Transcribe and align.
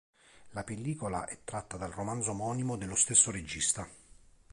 La 0.53 0.63
pellicola 0.63 1.27
è 1.27 1.41
tratta 1.43 1.77
dal 1.77 1.91
romanzo 1.91 2.31
omonimo 2.31 2.75
dello 2.75 2.95
stesso 2.95 3.29
regista. 3.29 3.87